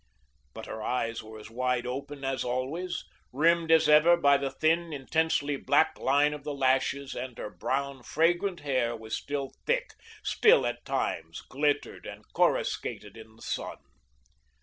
[0.55, 4.91] But her eyes were as wide open as always, rimmed as ever by the thin,
[4.93, 9.93] intensely black line of the lashes and her brown, fragrant hair was still thick,
[10.23, 13.77] still, at times, glittered and coruscated in the sun.